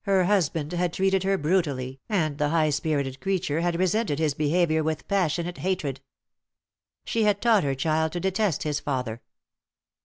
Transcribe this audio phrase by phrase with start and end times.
[0.00, 4.82] Her husband had treated her brutally, and the high spirited creature had resented his behaviour
[4.82, 6.00] with passionate hatred.
[7.04, 9.22] She had taught her child to detest his father.